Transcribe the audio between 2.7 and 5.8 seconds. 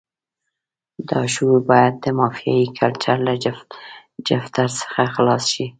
کلچر له جفتر څخه خلاص شي.